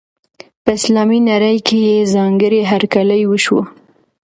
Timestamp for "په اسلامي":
0.63-1.19